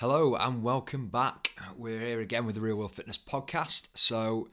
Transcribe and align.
Hello 0.00 0.34
and 0.34 0.62
welcome 0.62 1.08
back. 1.08 1.50
We're 1.76 2.00
here 2.00 2.22
again 2.22 2.46
with 2.46 2.54
the 2.54 2.62
Real 2.62 2.76
World 2.76 2.94
Fitness 2.94 3.18
podcast. 3.18 3.90
So, 3.92 4.48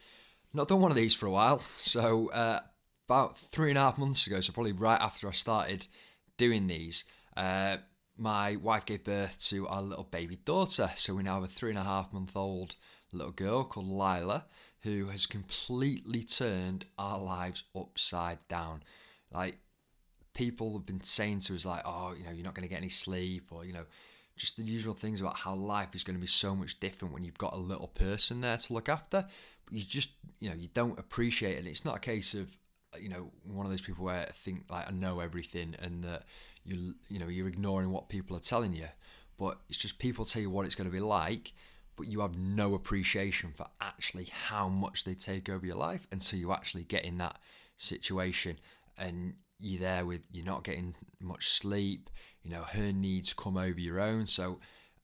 not 0.54 0.68
done 0.68 0.82
one 0.82 0.92
of 0.92 0.98
these 0.98 1.16
for 1.16 1.26
a 1.26 1.32
while. 1.32 1.60
So, 1.60 2.30
uh, 2.32 2.59
about 3.08 3.38
three 3.38 3.70
and 3.70 3.78
a 3.78 3.82
half 3.82 3.98
months 3.98 4.28
ago, 4.28 4.42
so 4.42 4.52
probably 4.52 4.74
right 4.74 5.00
after 5.00 5.25
I 5.25 5.32
started 5.32 5.88
doing 6.36 6.68
these, 6.68 7.06
uh, 7.38 7.78
my 8.18 8.57
wife 8.57 8.86
gave 8.86 9.05
birth 9.05 9.41
to 9.46 9.66
our 9.70 9.82
little 9.82 10.04
baby 10.04 10.36
daughter. 10.36 10.89
So, 10.96 11.16
we 11.16 11.23
now 11.23 11.36
have 11.36 11.44
a 11.44 11.48
three 11.48 11.70
and 11.70 11.79
a 11.79 11.84
half 11.84 12.11
month 12.11 12.36
old 12.36 12.75
little 13.14 13.32
girl 13.32 13.64
called 13.64 13.88
Lila 13.88 14.43
who 14.84 15.05
has 15.07 15.25
completely 15.25 16.23
turned 16.23 16.88
our 17.00 17.18
lives 17.18 17.64
upside 17.73 18.45
down. 18.50 18.84
Like, 19.32 19.59
people 20.34 20.73
have 20.73 20.86
been 20.86 21.04
saying 21.04 21.39
to 21.39 21.55
us, 21.55 21.66
like, 21.66 21.84
oh, 21.86 22.16
you 22.18 22.25
know, 22.25 22.32
you're 22.32 22.43
not 22.43 22.54
going 22.54 22.68
to 22.68 22.70
get 22.70 22.79
any 22.79 22.89
sleep, 22.89 23.54
or, 23.54 23.64
you 23.64 23.71
know, 23.71 23.86
just 24.38 24.58
the 24.58 24.64
usual 24.64 24.94
things 24.94 25.22
about 25.22 25.38
how 25.38 25.56
life 25.56 25.94
is 25.94 26.04
going 26.04 26.16
to 26.16 26.22
be 26.22 26.28
so 26.28 26.56
much 26.56 26.80
different 26.80 27.14
when 27.14 27.24
you've 27.24 27.38
got 27.38 27.54
a 27.54 27.57
little 27.57 27.88
person 27.88 28.42
there 28.42 28.57
to 28.57 28.74
look 28.74 28.89
after. 28.89 29.25
But 29.66 29.74
you 29.74 29.84
just, 29.84 30.11
you 30.39 30.50
know, 30.50 30.56
you 30.56 30.70
don't 30.74 30.98
appreciate 31.00 31.56
it. 31.56 31.60
And 31.60 31.68
it's 31.68 31.86
not 31.86 31.98
a 31.98 32.00
case 32.00 32.34
of, 32.34 32.58
you 32.99 33.09
know, 33.09 33.31
one 33.44 33.66
of 33.66 33.71
those 33.71 33.81
people 33.81 34.05
where 34.05 34.21
I 34.21 34.25
think 34.25 34.63
like 34.70 34.88
I 34.88 34.91
know 34.91 35.20
everything 35.20 35.75
and 35.81 36.03
that 36.03 36.23
you, 36.63 36.95
you 37.09 37.20
know, 37.20 37.27
you're 37.27 37.47
ignoring 37.47 37.91
what 37.91 38.09
people 38.09 38.35
are 38.38 38.41
telling 38.41 38.73
you. 38.73 38.88
But 39.38 39.58
it's 39.70 39.77
just 39.77 39.99
people 39.99 40.25
tell 40.25 40.41
you 40.41 40.49
what 40.49 40.66
it's 40.66 40.75
going 40.75 40.89
to 40.89 40.94
be 40.94 40.99
like, 40.99 41.53
but 41.95 42.08
you 42.08 42.22
have 42.22 42.38
no 42.38 42.75
appreciation 42.75 43.52
for 43.53 43.66
actually 43.81 44.27
how 44.31 44.69
much 44.69 45.03
they 45.03 45.13
take 45.13 45.49
over 45.49 45.66
your 45.66 45.75
life 45.75 46.08
until 46.11 46.39
you 46.39 46.52
actually 46.52 46.83
get 46.83 47.05
in 47.05 47.17
that 47.17 47.38
situation 47.75 48.58
and 48.97 49.33
you're 49.59 49.81
there 49.81 50.05
with 50.05 50.22
you're 50.31 50.45
not 50.45 50.63
getting 50.63 50.95
much 51.19 51.49
sleep 51.49 52.09
you 52.47 52.55
know 52.55 52.63
her 52.63 52.91
needs 52.93 53.33
come 53.33 53.57
over 53.57 53.79
your 53.79 53.99
own. 53.99 54.25
So 54.25 54.59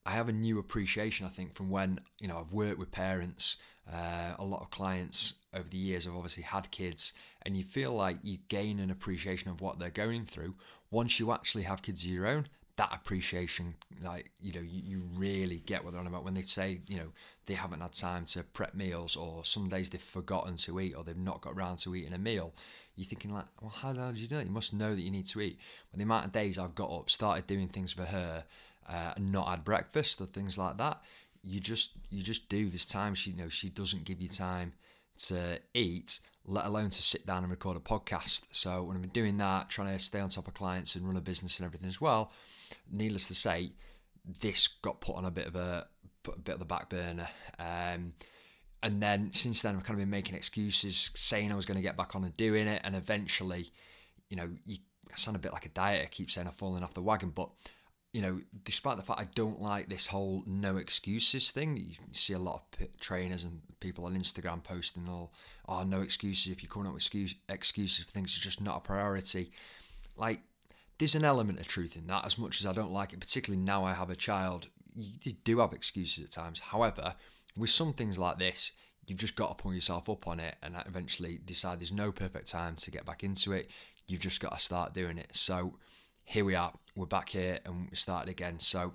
i 0.05 0.11
have 0.11 0.27
a 0.27 0.33
new 0.33 0.59
appreciation 0.59 1.25
i 1.25 1.29
think 1.29 1.53
from 1.53 1.69
when 1.69 1.97
you 2.19 2.27
know 2.27 2.37
i've 2.37 2.51
worked 2.51 2.77
with 2.77 2.91
parents 2.91 3.57
uh, 3.91 4.33
a 4.39 4.43
lot 4.43 4.61
of 4.61 4.69
clients 4.69 5.35
over 5.53 5.67
the 5.67 5.77
years 5.77 6.05
have 6.05 6.15
obviously 6.15 6.43
had 6.43 6.71
kids 6.71 7.13
and 7.41 7.57
you 7.57 7.63
feel 7.63 7.93
like 7.93 8.17
you 8.23 8.37
gain 8.47 8.79
an 8.79 8.89
appreciation 8.89 9.49
of 9.51 9.61
what 9.61 9.79
they're 9.79 9.89
going 9.89 10.25
through. 10.25 10.55
Once 10.89 11.19
you 11.19 11.31
actually 11.31 11.63
have 11.63 11.81
kids 11.81 12.05
of 12.05 12.11
your 12.11 12.27
own 12.27 12.45
that 12.75 12.91
appreciation 12.91 13.75
like 14.03 14.31
you 14.41 14.51
know 14.51 14.61
you, 14.61 14.81
you 14.83 15.03
really 15.15 15.61
get 15.67 15.83
what 15.83 15.91
they're 15.91 16.01
on 16.01 16.07
about. 16.07 16.23
When 16.23 16.33
they 16.33 16.41
say 16.41 16.81
you 16.87 16.97
know 16.97 17.11
they 17.45 17.53
haven't 17.53 17.81
had 17.81 17.93
time 17.93 18.25
to 18.25 18.43
prep 18.43 18.73
meals 18.73 19.15
or 19.15 19.45
some 19.45 19.69
days 19.69 19.89
they've 19.89 20.01
forgotten 20.01 20.55
to 20.55 20.79
eat 20.79 20.95
or 20.95 21.03
they've 21.03 21.15
not 21.15 21.41
got 21.41 21.53
around 21.53 21.77
to 21.79 21.93
eating 21.93 22.13
a 22.13 22.17
meal 22.17 22.53
you're 22.95 23.05
thinking 23.05 23.33
like, 23.33 23.45
well, 23.61 23.71
how 23.71 23.93
the 23.93 24.01
hell 24.01 24.11
did 24.11 24.19
you 24.19 24.27
do 24.27 24.35
that? 24.35 24.45
You 24.45 24.51
must 24.51 24.73
know 24.73 24.93
that 24.93 25.01
you 25.01 25.11
need 25.11 25.25
to 25.27 25.41
eat. 25.41 25.59
But 25.91 25.97
the 25.97 26.03
amount 26.03 26.25
of 26.25 26.31
days 26.31 26.59
I've 26.59 26.75
got 26.75 26.91
up, 26.91 27.09
started 27.09 27.47
doing 27.47 27.67
things 27.67 27.91
for 27.93 28.03
her, 28.03 28.43
uh, 28.87 29.13
and 29.15 29.31
not 29.31 29.47
had 29.47 29.63
breakfast 29.63 30.21
or 30.21 30.25
things 30.25 30.57
like 30.57 30.77
that, 30.77 31.01
you 31.43 31.59
just 31.59 31.93
you 32.09 32.21
just 32.21 32.49
do. 32.49 32.69
This 32.69 32.85
time 32.85 33.15
she 33.15 33.31
you 33.31 33.37
know 33.37 33.49
she 33.49 33.69
doesn't 33.69 34.05
give 34.05 34.21
you 34.21 34.29
time 34.29 34.73
to 35.27 35.59
eat, 35.73 36.19
let 36.45 36.65
alone 36.65 36.89
to 36.89 37.03
sit 37.03 37.25
down 37.25 37.43
and 37.43 37.51
record 37.51 37.77
a 37.77 37.79
podcast. 37.79 38.47
So 38.51 38.83
when 38.83 38.95
I've 38.95 39.01
been 39.01 39.11
doing 39.11 39.37
that, 39.37 39.69
trying 39.69 39.93
to 39.95 39.99
stay 39.99 40.19
on 40.19 40.29
top 40.29 40.47
of 40.47 40.53
clients 40.53 40.95
and 40.95 41.05
run 41.05 41.17
a 41.17 41.21
business 41.21 41.59
and 41.59 41.65
everything 41.65 41.87
as 41.87 42.01
well, 42.01 42.31
needless 42.91 43.27
to 43.27 43.35
say, 43.35 43.71
this 44.41 44.67
got 44.67 45.01
put 45.01 45.15
on 45.15 45.25
a 45.25 45.31
bit 45.31 45.47
of 45.47 45.55
a, 45.55 45.87
a 46.27 46.39
bit 46.39 46.53
of 46.53 46.59
the 46.59 46.65
back 46.65 46.89
burner. 46.89 47.27
Um, 47.59 48.13
and 48.83 49.01
then 49.01 49.31
since 49.31 49.61
then 49.61 49.75
I've 49.75 49.83
kind 49.83 49.97
of 49.97 50.01
been 50.01 50.09
making 50.09 50.35
excuses, 50.35 51.11
saying 51.15 51.51
I 51.51 51.55
was 51.55 51.65
going 51.65 51.77
to 51.77 51.83
get 51.83 51.97
back 51.97 52.15
on 52.15 52.23
and 52.23 52.37
doing 52.37 52.67
it, 52.67 52.81
and 52.83 52.95
eventually, 52.95 53.69
you 54.29 54.37
know, 54.37 54.49
you 54.65 54.77
I 55.11 55.15
sound 55.15 55.37
a 55.37 55.39
bit 55.39 55.53
like 55.53 55.65
a 55.65 55.69
diet. 55.69 56.03
I 56.03 56.07
keep 56.07 56.31
saying 56.31 56.47
I've 56.47 56.55
fallen 56.55 56.83
off 56.83 56.93
the 56.93 57.01
wagon, 57.01 57.29
but 57.29 57.49
you 58.13 58.21
know, 58.21 58.39
despite 58.63 58.97
the 58.97 59.03
fact 59.03 59.19
I 59.19 59.25
don't 59.33 59.59
like 59.59 59.89
this 59.89 60.07
whole 60.07 60.43
no 60.45 60.77
excuses 60.77 61.49
thing, 61.49 61.73
that 61.75 61.81
you 61.81 61.93
see 62.11 62.33
a 62.33 62.39
lot 62.39 62.63
of 62.79 62.99
trainers 62.99 63.43
and 63.43 63.61
people 63.79 64.05
on 64.05 64.15
Instagram 64.15 64.63
posting 64.63 65.09
all, 65.09 65.33
oh, 65.67 65.83
no 65.83 66.01
excuses. 66.01 66.51
If 66.51 66.61
you're 66.61 66.69
coming 66.69 66.87
up 66.87 66.93
with 66.93 67.01
excuse, 67.01 67.33
excuses 67.49 68.05
for 68.05 68.11
things, 68.11 68.35
it's 68.35 68.39
just 68.39 68.61
not 68.61 68.77
a 68.77 68.81
priority. 68.81 69.51
Like, 70.15 70.41
there's 70.99 71.15
an 71.15 71.25
element 71.25 71.59
of 71.59 71.67
truth 71.67 71.97
in 71.97 72.05
that. 72.07 72.23
As 72.23 72.37
much 72.37 72.59
as 72.59 72.67
I 72.67 72.71
don't 72.71 72.91
like 72.91 73.13
it, 73.13 73.19
particularly 73.19 73.63
now 73.63 73.83
I 73.83 73.93
have 73.93 74.11
a 74.11 74.15
child, 74.15 74.67
you 74.95 75.33
do 75.43 75.57
have 75.59 75.73
excuses 75.73 76.23
at 76.23 76.31
times. 76.31 76.59
However, 76.59 77.15
with 77.57 77.69
some 77.69 77.93
things 77.93 78.17
like 78.17 78.39
this, 78.39 78.71
you've 79.05 79.19
just 79.19 79.35
got 79.35 79.57
to 79.57 79.61
pull 79.61 79.73
yourself 79.73 80.09
up 80.09 80.27
on 80.27 80.39
it 80.39 80.55
and 80.63 80.75
eventually 80.85 81.39
decide 81.43 81.79
there's 81.79 81.91
no 81.91 82.11
perfect 82.11 82.47
time 82.47 82.75
to 82.77 82.91
get 82.91 83.05
back 83.05 83.23
into 83.23 83.51
it. 83.51 83.69
You've 84.07 84.21
just 84.21 84.41
got 84.41 84.53
to 84.53 84.59
start 84.59 84.93
doing 84.93 85.17
it. 85.17 85.35
So 85.35 85.77
here 86.25 86.45
we 86.45 86.55
are. 86.55 86.73
We're 86.95 87.05
back 87.05 87.29
here 87.29 87.59
and 87.65 87.89
we 87.89 87.95
started 87.95 88.29
again. 88.29 88.59
So 88.59 88.93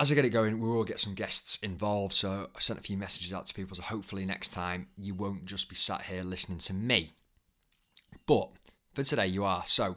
as 0.00 0.12
I 0.12 0.14
get 0.14 0.24
it 0.24 0.30
going, 0.30 0.60
we 0.60 0.68
will 0.68 0.84
get 0.84 1.00
some 1.00 1.14
guests 1.14 1.58
involved. 1.58 2.14
So 2.14 2.50
I 2.54 2.60
sent 2.60 2.78
a 2.78 2.82
few 2.82 2.96
messages 2.96 3.32
out 3.32 3.46
to 3.46 3.54
people. 3.54 3.76
So 3.76 3.82
hopefully 3.82 4.24
next 4.24 4.52
time 4.52 4.88
you 4.96 5.14
won't 5.14 5.44
just 5.44 5.68
be 5.68 5.74
sat 5.74 6.02
here 6.02 6.22
listening 6.22 6.58
to 6.58 6.74
me. 6.74 7.12
But 8.26 8.50
for 8.94 9.02
today 9.02 9.26
you 9.26 9.44
are. 9.44 9.62
So 9.66 9.96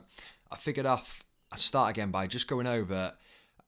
I 0.50 0.56
figured 0.56 0.86
off 0.86 1.24
I'd 1.52 1.58
start 1.58 1.90
again 1.90 2.10
by 2.10 2.26
just 2.26 2.48
going 2.48 2.66
over 2.66 3.12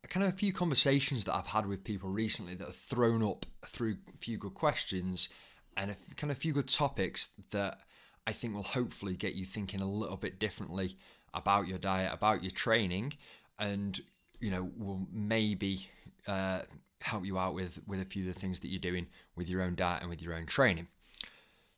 kind 0.08 0.26
of 0.26 0.32
a 0.32 0.36
few 0.36 0.52
conversations 0.52 1.24
that 1.24 1.34
I've 1.34 1.48
had 1.48 1.66
with 1.66 1.84
people 1.84 2.10
recently 2.10 2.54
that 2.54 2.66
have 2.66 2.76
thrown 2.76 3.22
up 3.22 3.46
through 3.66 3.96
a 4.14 4.18
few 4.18 4.38
good 4.38 4.54
questions 4.54 5.28
and 5.76 5.90
a 5.90 5.96
kind 6.16 6.30
of 6.30 6.36
a 6.36 6.40
few 6.40 6.52
good 6.52 6.68
topics 6.68 7.30
that 7.50 7.80
I 8.26 8.32
think 8.32 8.54
will 8.54 8.62
hopefully 8.62 9.16
get 9.16 9.34
you 9.34 9.44
thinking 9.44 9.80
a 9.80 9.88
little 9.88 10.16
bit 10.16 10.38
differently 10.38 10.96
about 11.32 11.68
your 11.68 11.78
diet, 11.78 12.12
about 12.12 12.42
your 12.42 12.52
training, 12.52 13.14
and 13.58 14.00
you 14.40 14.50
know 14.50 14.70
will 14.76 15.06
maybe 15.12 15.88
uh, 16.26 16.60
help 17.02 17.24
you 17.24 17.38
out 17.38 17.54
with 17.54 17.80
with 17.86 18.00
a 18.00 18.04
few 18.04 18.22
of 18.22 18.34
the 18.34 18.40
things 18.40 18.60
that 18.60 18.68
you're 18.68 18.78
doing 18.78 19.06
with 19.36 19.48
your 19.48 19.62
own 19.62 19.74
diet 19.74 20.00
and 20.00 20.10
with 20.10 20.22
your 20.22 20.34
own 20.34 20.46
training. 20.46 20.88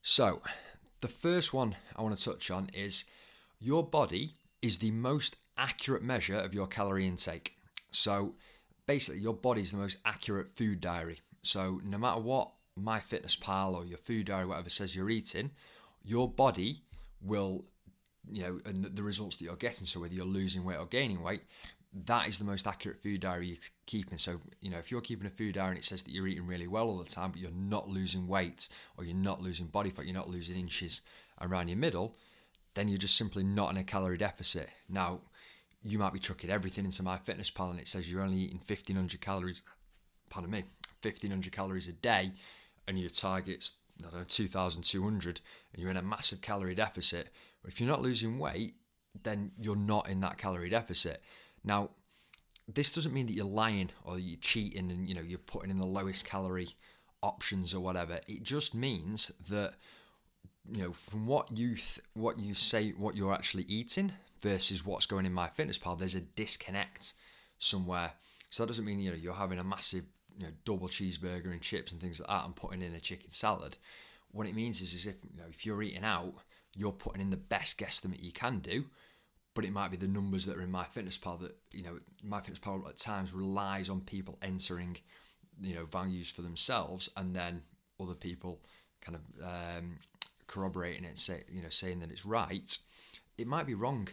So, 0.03 0.41
the 1.01 1.09
first 1.09 1.53
one 1.53 1.77
I 1.97 2.03
want 2.03 2.17
to 2.17 2.25
touch 2.25 2.51
on 2.51 2.71
is 2.73 3.07
your 3.59 3.85
body 3.85 4.33
is 4.63 4.79
the 4.79 4.93
most 4.93 5.37
accurate 5.59 6.03
measure 6.03 6.37
of 6.37 6.55
your 6.55 6.67
calorie 6.67 7.07
intake. 7.07 7.56
So 7.97 8.35
basically, 8.87 9.21
your 9.21 9.35
body 9.35 9.63
is 9.63 9.73
the 9.73 9.79
most 9.79 9.99
accurate 10.05 10.51
food 10.51 10.81
diary. 10.81 11.21
So 11.43 11.81
no 11.85 11.99
matter 11.99 12.21
what 12.21 12.53
MyFitnessPal 12.79 13.75
or 13.75 13.85
your 13.85 13.99
food 13.99 14.27
diary, 14.27 14.47
whatever 14.47 14.69
says 14.69 14.95
you're 14.95 15.11
eating, 15.11 15.51
your 16.05 16.29
body 16.29 16.83
will, 17.21 17.65
you 18.31 18.43
know, 18.43 18.61
and 18.67 18.85
the 18.85 19.03
results 19.03 19.37
that 19.37 19.45
you're 19.45 19.57
getting. 19.57 19.87
So 19.87 20.01
whether 20.01 20.15
you're 20.15 20.25
losing 20.25 20.65
weight 20.65 20.79
or 20.79 20.87
gaining 20.87 21.23
weight, 21.23 21.43
that 22.05 22.29
is 22.29 22.39
the 22.39 22.45
most 22.45 22.67
accurate 22.67 23.03
food 23.03 23.21
diary 23.21 23.49
you're 23.49 23.57
keeping. 23.87 24.19
So, 24.19 24.41
you 24.61 24.71
know, 24.71 24.79
if 24.79 24.91
you're 24.91 25.01
keeping 25.01 25.27
a 25.27 25.31
food 25.31 25.55
diary 25.55 25.71
and 25.71 25.79
it 25.79 25.85
says 25.85 26.03
that 26.03 26.13
you're 26.13 26.27
eating 26.27 26.47
really 26.47 26.67
well 26.67 26.89
all 26.89 26.99
the 26.99 27.09
time, 27.09 27.31
but 27.31 27.41
you're 27.41 27.51
not 27.53 27.89
losing 27.89 28.29
weight 28.29 28.69
or 28.97 29.05
you're 29.05 29.17
not 29.17 29.41
losing 29.41 29.67
body 29.67 29.91
fat, 29.91 30.05
you're 30.05 30.15
not 30.15 30.29
losing 30.29 30.59
inches 30.59 31.01
around 31.41 31.69
your 31.69 31.79
middle, 31.79 32.15
then 32.75 32.89
you're 32.89 32.99
just 32.99 33.17
simply 33.17 33.43
not 33.43 33.71
in 33.71 33.79
a 33.79 33.85
calorie 33.85 34.19
deficit. 34.19 34.69
Now, 34.89 35.21
you 35.87 35.99
might 35.99 36.13
be 36.13 36.19
trucking 36.19 36.51
everything 36.51 36.85
into 36.85 37.03
MyFitnessPal 37.03 37.71
and 37.71 37.79
it 37.79 37.87
says 37.87 38.11
you're 38.11 38.23
only 38.23 38.39
eating 38.39 38.59
1500 38.59 39.21
calories, 39.21 39.63
pardon 40.29 40.51
me, 40.51 40.65
1500 41.03 41.53
calories 41.53 41.87
a 41.87 41.93
day 41.93 42.33
and 42.89 42.99
your 42.99 43.11
target's, 43.11 43.75
I 44.01 44.11
don't 44.11 44.21
know, 44.21 44.25
2200 44.27 45.41
and 45.73 45.83
you're 45.83 45.91
in 45.91 45.97
a 45.97 46.03
massive 46.03 46.41
calorie 46.43 46.75
deficit. 46.75 47.31
If 47.65 47.81
you're 47.81 47.89
not 47.89 48.03
losing 48.03 48.39
weight, 48.39 48.75
then 49.23 49.53
you're 49.61 49.77
not 49.77 50.09
in 50.09 50.21
that 50.21 50.39
calorie 50.39 50.71
deficit. 50.71 51.23
Now, 51.63 51.91
this 52.69 52.93
doesn't 52.93 53.15
mean 53.15 53.27
that 53.27 53.33
you're 53.33 53.47
lying 53.47 53.91
or 54.05 54.19
you're 54.19 54.39
cheating 54.41 54.91
and 54.91 55.09
you 55.09 55.15
know 55.15 55.23
you're 55.23 55.39
putting 55.39 55.71
in 55.71 55.79
the 55.79 55.85
lowest 55.87 56.27
calorie 56.27 56.71
options 57.23 57.75
or 57.75 57.81
whatever. 57.81 58.19
It 58.27 58.43
just 58.43 58.75
means 58.75 59.29
that 59.49 59.75
you 60.69 60.83
know 60.83 60.93
from 60.93 61.27
what 61.27 61.57
you 61.57 61.77
th- 61.77 62.01
what 62.15 62.41
you 62.41 62.55
say 62.55 62.91
what 62.91 63.15
you're 63.15 63.33
actually 63.33 63.65
eating 63.69 64.13
versus 64.41 64.85
what's 64.85 65.07
going 65.07 65.27
in 65.27 65.33
MyFitnessPal, 65.33 65.99
there's 65.99 66.15
a 66.15 66.21
disconnect 66.21 67.15
somewhere. 67.59 68.13
So 68.51 68.63
that 68.63 68.69
doesn't 68.69 68.85
mean 68.85 69.01
you 69.01 69.11
know 69.11 69.17
you're 69.17 69.35
having 69.35 69.59
a 69.59 69.65
massive 69.65 70.05
you 70.37 70.45
know 70.45 70.53
double 70.65 70.89
cheeseburger 70.89 71.53
and 71.53 71.61
chips 71.61 71.93
and 71.93 72.01
things 72.01 72.21
like 72.21 72.29
that 72.29 72.45
and 72.45 72.57
putting 72.57 72.83
in 72.83 72.95
a 72.95 73.01
chicken 73.01 73.31
salad. 73.31 73.77
What 74.31 74.47
it 74.47 74.55
means 74.55 74.81
is, 74.81 74.93
is 74.95 75.07
if 75.07 75.25
you 75.25 75.39
know 75.39 75.49
if 75.49 75.65
you're 75.65 75.83
eating 75.83 76.05
out, 76.05 76.35
you're 76.75 76.93
putting 76.93 77.23
in 77.23 77.31
the 77.31 77.37
best 77.37 77.79
guesstimate 77.79 78.23
you 78.23 78.33
can 78.33 78.61
do, 78.61 78.87
but 79.55 79.65
it 79.65 79.73
might 79.73 79.91
be 79.91 79.97
the 79.97 80.09
numbers 80.09 80.47
that 80.47 80.57
are 80.57 80.63
in 80.63 80.73
MyFitnessPal 80.73 81.41
that 81.41 81.57
you 81.73 81.83
know 81.83 81.99
MyFitnessPal 82.25 82.89
at 82.89 82.97
times 82.97 83.33
relies 83.33 83.89
on 83.89 84.01
people 84.01 84.39
entering 84.43 84.99
you 85.63 85.75
know 85.75 85.87
values 85.87 86.31
for 86.31 86.43
themselves 86.43 87.09
and 87.17 87.35
then 87.35 87.63
other 88.01 88.15
people 88.15 88.61
kind 89.01 89.17
of 89.17 89.79
um, 89.79 89.99
corroborating 90.47 91.05
it, 91.05 91.19
say 91.19 91.43
you 91.51 91.63
know 91.63 91.69
saying 91.69 92.01
that 92.01 92.11
it's 92.11 92.27
right. 92.27 92.79
It 93.39 93.47
might 93.47 93.67
be 93.67 93.75
wrong 93.75 94.09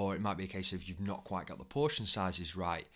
or 0.00 0.14
it 0.14 0.22
might 0.22 0.38
be 0.38 0.44
a 0.44 0.56
case 0.56 0.72
of 0.72 0.84
you've 0.84 1.06
not 1.06 1.24
quite 1.24 1.46
got 1.46 1.58
the 1.58 1.64
portion 1.64 2.06
sizes 2.06 2.56
right, 2.56 2.86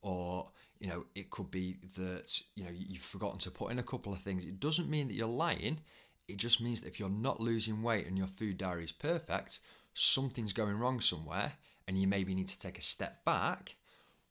or 0.00 0.48
you 0.80 0.88
know 0.88 1.04
it 1.14 1.28
could 1.28 1.50
be 1.50 1.76
that 1.96 2.40
you 2.56 2.64
know 2.64 2.70
you've 2.72 3.02
forgotten 3.02 3.38
to 3.38 3.50
put 3.50 3.70
in 3.70 3.78
a 3.78 3.82
couple 3.82 4.14
of 4.14 4.20
things. 4.20 4.46
It 4.46 4.60
doesn't 4.60 4.88
mean 4.88 5.08
that 5.08 5.14
you're 5.14 5.28
lying. 5.28 5.80
It 6.26 6.38
just 6.38 6.62
means 6.62 6.80
that 6.80 6.88
if 6.88 6.98
you're 6.98 7.10
not 7.10 7.38
losing 7.38 7.82
weight 7.82 8.06
and 8.06 8.16
your 8.16 8.26
food 8.26 8.56
diary 8.56 8.84
is 8.84 8.92
perfect, 8.92 9.60
something's 9.92 10.54
going 10.54 10.78
wrong 10.78 11.00
somewhere, 11.00 11.52
and 11.86 11.98
you 11.98 12.08
maybe 12.08 12.34
need 12.34 12.48
to 12.48 12.58
take 12.58 12.78
a 12.78 12.82
step 12.82 13.26
back, 13.26 13.76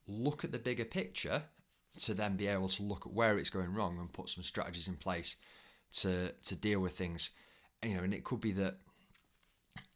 look 0.07 0.43
at 0.43 0.51
the 0.51 0.57
bigger 0.57 0.85
picture, 0.85 1.43
to 1.99 2.15
then 2.15 2.35
be 2.35 2.47
able 2.47 2.67
to 2.69 2.81
look 2.81 3.05
at 3.05 3.13
where 3.13 3.37
it's 3.37 3.51
going 3.51 3.75
wrong 3.75 3.99
and 3.99 4.11
put 4.11 4.29
some 4.29 4.43
strategies 4.43 4.87
in 4.87 4.95
place 4.95 5.37
to 6.01 6.31
to 6.31 6.55
deal 6.55 6.79
with 6.79 6.93
things. 6.93 7.29
And, 7.83 7.91
you 7.91 7.97
know, 7.97 8.03
and 8.03 8.13
it 8.13 8.23
could 8.23 8.39
be 8.39 8.53
that 8.53 8.77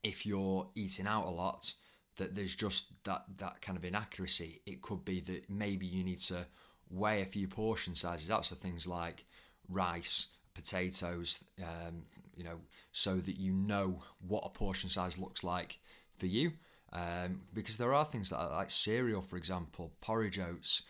if 0.04 0.24
you're 0.24 0.70
eating 0.76 1.08
out 1.08 1.26
a 1.26 1.32
lot, 1.32 1.74
that 2.18 2.36
there's 2.36 2.56
just 2.56 2.92
that 3.04 3.24
that 3.40 3.62
kind 3.62 3.78
of 3.78 3.86
inaccuracy. 3.86 4.62
It 4.66 4.82
could 4.82 5.06
be 5.06 5.20
that 5.22 5.50
maybe 5.50 5.86
you 5.86 6.04
need 6.04 6.20
to 6.22 6.46
weigh 6.90 7.22
a 7.22 7.26
few 7.26 7.48
portion 7.48 7.96
sizes 7.96 8.32
out, 8.32 8.46
so 8.46 8.56
things 8.56 8.88
like 8.88 9.26
rice, 9.70 10.28
potatoes, 10.54 11.44
um, 11.62 12.04
you 12.36 12.44
know, 12.44 12.60
so 12.92 13.16
that 13.16 13.38
you 13.38 13.52
know 13.52 14.00
what 14.26 14.44
a 14.46 14.50
portion 14.50 14.90
size 14.90 15.18
looks 15.18 15.44
like 15.44 15.80
for 16.16 16.26
you. 16.26 16.52
Um, 16.94 17.42
because 17.54 17.78
there 17.78 17.94
are 17.94 18.06
things 18.06 18.30
that 18.30 18.38
are 18.38 18.52
like 18.52 18.72
cereal, 18.72 19.22
for 19.22 19.38
example, 19.38 19.92
porridge 20.02 20.40
oats, 20.40 20.84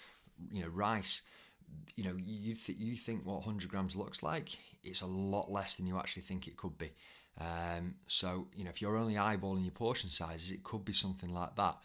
you 0.52 0.62
know, 0.62 0.70
rice. 0.70 1.24
You 1.96 2.04
know, 2.04 2.16
you 2.18 2.54
th- 2.54 2.78
you 2.78 2.96
think 2.96 3.26
what 3.26 3.46
100 3.46 3.70
grams 3.70 3.96
looks 3.96 4.22
like, 4.24 4.50
it's 4.84 5.02
a 5.02 5.08
lot 5.08 5.52
less 5.52 5.76
than 5.76 5.88
you 5.88 5.98
actually 5.98 6.22
think 6.22 6.48
it 6.48 6.56
could 6.56 6.78
be. 6.78 6.92
Um, 7.40 7.96
so 8.08 8.48
you 8.56 8.64
know, 8.64 8.70
if 8.70 8.82
you're 8.82 8.98
only 8.98 9.16
eyeballing 9.16 9.64
your 9.64 9.72
portion 9.72 10.10
sizes, 10.10 10.52
it 10.52 10.64
could 10.64 10.84
be 10.84 10.94
something 10.94 11.34
like 11.34 11.56
that. 11.56 11.78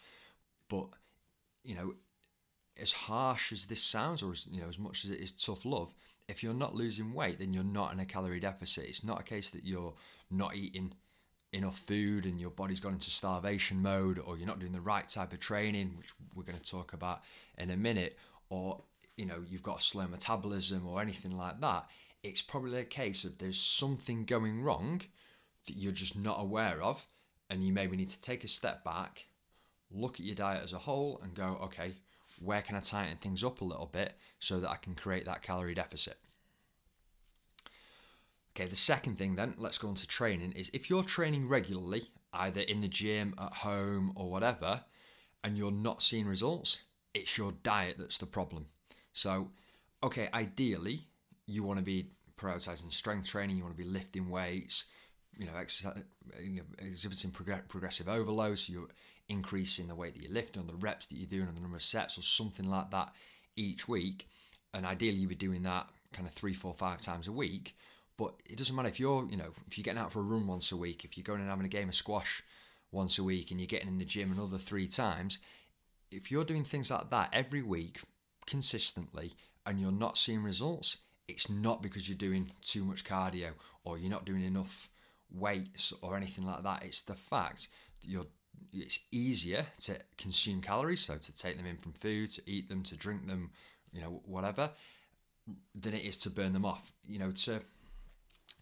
But 0.69 0.87
you 1.65 1.75
know, 1.75 1.95
as 2.81 2.93
harsh 2.93 3.53
as 3.53 3.67
this 3.67 3.83
sounds, 3.83 4.23
or 4.23 4.33
as 4.33 4.47
you 4.51 4.61
know, 4.61 4.69
as 4.69 4.79
much 4.79 5.05
as 5.05 5.11
it 5.11 5.21
is 5.21 5.33
tough 5.33 5.65
love, 5.65 5.93
if 6.29 6.43
you're 6.43 6.55
not 6.55 6.75
losing 6.75 7.13
weight, 7.13 7.39
then 7.39 7.53
you're 7.53 7.65
not 7.65 7.93
in 7.93 8.01
a 8.01 8.07
calorie 8.07 8.41
deficit. 8.41 8.85
It's 8.85 9.05
not 9.05 9.21
a 9.21 9.25
case 9.25 9.51
that 9.51 9.65
you're 9.65 9.95
not 10.31 10.57
eating 10.57 10.95
enough 11.53 11.79
food 11.79 12.25
and 12.25 12.41
your 12.41 12.51
body's 12.51 12.81
gone 12.81 12.95
into 12.95 13.11
starvation 13.11 13.83
mode, 13.83 14.19
or 14.19 14.39
you're 14.39 14.47
not 14.47 14.59
doing 14.59 14.73
the 14.73 14.81
right 14.81 15.07
type 15.07 15.33
of 15.33 15.41
training, 15.41 15.95
which 15.99 16.13
we're 16.35 16.45
going 16.45 16.59
to 16.59 16.71
talk 16.71 16.95
about 16.95 17.21
in 17.59 17.71
a 17.71 17.77
minute, 17.77 18.19
or 18.49 18.83
you 19.19 19.27
know, 19.27 19.45
you've 19.47 19.63
got 19.63 19.81
a 19.81 19.83
slow 19.83 20.09
metabolism 20.09 20.87
or 20.87 21.03
anything 21.03 21.37
like 21.37 21.61
that. 21.61 21.91
It's 22.23 22.41
probably 22.41 22.81
a 22.81 22.85
case 22.85 23.25
of 23.25 23.37
there's 23.37 23.59
something 23.59 24.25
going 24.25 24.63
wrong 24.63 25.03
that 25.67 25.77
you're 25.77 25.93
just 25.93 26.17
not 26.19 26.41
aware 26.41 26.83
of, 26.83 27.07
and 27.49 27.63
you 27.65 27.73
maybe 27.73 27.97
need 27.97 28.11
to 28.11 28.21
take 28.21 28.45
a 28.45 28.49
step 28.49 28.85
back, 28.85 29.27
look 29.91 30.19
at 30.19 30.27
your 30.27 30.35
diet 30.35 30.63
as 30.63 30.73
a 30.73 30.79
whole, 30.79 31.21
and 31.23 31.35
go, 31.35 31.59
okay, 31.63 31.95
where 32.41 32.63
can 32.63 32.77
I 32.77 32.81
tighten 32.81 33.19
things 33.19 33.45
up 33.45 33.61
a 33.61 33.65
little 33.65 33.91
bit 33.93 34.15
so 34.39 34.59
that 34.61 34.71
I 34.71 34.77
can 34.77 34.95
create 34.95 35.27
that 35.27 35.43
calorie 35.43 35.75
deficit? 35.75 36.17
Okay, 38.57 38.69
the 38.69 38.77
second 38.77 39.17
thing 39.17 39.37
then, 39.37 39.55
let's 39.57 39.79
go 39.79 39.89
on 39.89 39.95
to 39.95 40.07
training, 40.07 40.53
is 40.53 40.71
if 40.75 40.91
you're 40.91 41.03
training 41.03 41.49
regularly, 41.49 42.05
either 42.33 42.61
in 42.63 42.81
the 42.81 42.89
gym, 42.89 43.35
at 43.39 43.53
home, 43.53 44.13
or 44.15 44.31
whatever, 44.31 44.85
and 45.45 45.59
you're 45.59 45.73
not 45.73 46.03
seeing 46.03 46.27
results, 46.27 46.85
it's 47.15 47.37
your 47.37 47.53
diet 47.63 47.97
that's 47.99 48.19
the 48.19 48.27
problem. 48.27 48.67
So, 49.13 49.51
okay, 50.03 50.29
ideally, 50.33 51.01
you 51.47 51.63
want 51.63 51.79
to 51.79 51.85
be 51.85 52.07
prioritizing 52.37 52.93
strength 52.93 53.29
training, 53.29 53.57
you 53.57 53.65
want 53.65 53.77
to 53.77 53.83
be 53.83 53.89
lifting 53.89 54.29
weights, 54.31 54.87
you 55.39 55.47
know, 55.47 55.53
you 56.43 56.57
know 56.57 56.63
exhibiting 56.79 57.31
prog- 57.31 57.69
progressive 57.69 58.09
overload, 58.09 58.59
so 58.59 58.73
you're 58.73 58.89
increasing 59.29 59.89
the 59.89 59.95
weight 59.95 60.15
that 60.15 60.23
you're 60.23 60.33
lifting, 60.33 60.61
on 60.61 60.69
the 60.69 60.75
reps 60.75 61.07
that 61.07 61.17
you're 61.17 61.27
doing, 61.27 61.49
on 61.49 61.55
the 61.55 61.61
number 61.61 61.77
of 61.77 61.83
sets, 61.83 62.19
or 62.19 62.23
something 62.23 62.69
like 62.69 62.91
that 62.91 63.13
each 63.57 63.89
week. 63.89 64.29
And 64.75 64.87
ideally, 64.87 65.17
you'd 65.17 65.29
be 65.29 65.35
doing 65.35 65.63
that 65.63 65.89
kind 66.13 66.27
of 66.27 66.35
three, 66.35 66.55
four, 66.55 66.75
five 66.75 66.99
times 66.99 67.29
a 67.29 67.33
week. 67.33 67.75
But 68.17 68.35
it 68.49 68.59
doesn't 68.59 68.77
matter 68.77 68.89
if 68.89 69.01
you're, 69.01 69.27
you 69.31 69.37
know, 69.37 69.53
if 69.67 69.77
you're 69.77 69.85
getting 69.85 70.01
out 70.01 70.13
for 70.13 70.21
a 70.21 70.25
run 70.25 70.47
once 70.47 70.71
a 70.71 70.77
week, 70.77 71.05
if 71.05 71.17
you're 71.17 71.25
going 71.25 71.41
and 71.41 71.49
having 71.49 71.67
a 71.67 71.69
game 71.69 71.89
of 71.89 71.95
squash 71.95 72.43
once 72.91 73.19
a 73.19 73.25
week, 73.25 73.51
and 73.51 73.59
you're 73.59 73.67
getting 73.67 73.89
in 73.89 73.99
the 73.99 74.05
gym 74.05 74.33
another 74.33 74.59
three 74.59 74.87
times. 74.87 75.39
If 76.11 76.31
you're 76.31 76.45
doing 76.45 76.65
things 76.65 76.91
like 76.91 77.09
that 77.09 77.31
every 77.33 77.63
week 77.63 78.01
consistently 78.47 79.33
and 79.65 79.81
you're 79.81 79.91
not 79.91 80.19
seeing 80.19 80.43
results, 80.43 80.99
it's 81.27 81.49
not 81.49 81.83
because 81.83 82.09
you're 82.09 82.19
doing 82.19 82.51
too 82.61 82.85
much 82.85 83.05
cardio 83.05 83.53
or 83.83 83.99
you're 83.99 84.11
not 84.11 84.27
doing 84.27 84.43
enough 84.43 84.91
weights 85.33 85.93
or 86.03 86.17
anything 86.17 86.45
like 86.45 86.63
that. 86.63 86.85
It's 86.85 87.03
the 87.03 87.15
fact 87.15 87.69
that 88.01 88.09
you're 88.09 88.27
it's 88.73 89.07
easier 89.11 89.67
to 89.81 89.99
consume 90.17 90.63
calories, 90.63 91.01
so 91.01 91.17
to 91.17 91.37
take 91.37 91.57
them 91.57 91.67
in 91.67 91.77
from 91.77 91.93
food, 91.93 92.31
to 92.31 92.43
eat 92.47 92.69
them, 92.69 92.83
to 92.85 92.97
drink 92.97 93.27
them, 93.27 93.51
you 93.93 94.01
know, 94.01 94.23
whatever, 94.25 94.71
than 95.75 95.93
it 95.93 96.05
is 96.05 96.21
to 96.23 96.31
burn 96.31 96.53
them 96.53 96.65
off. 96.65 96.93
You 97.07 97.19
know, 97.19 97.31
to 97.31 97.61